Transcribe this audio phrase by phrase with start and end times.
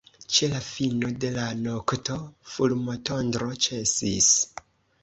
[0.35, 2.17] Ĉe la fino de la nokto
[2.55, 4.35] fulmotondro ĉesis.